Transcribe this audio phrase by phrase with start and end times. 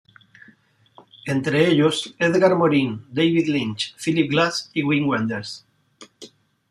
[1.27, 5.63] Entre ellos, Edgar Morin, David Lynch, Philip Glass y Wim Wenders.